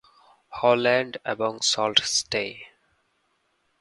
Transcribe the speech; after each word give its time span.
Holland 0.51 1.13
এবং 1.25 1.51
salt 1.71 1.97
stay. 2.15 2.45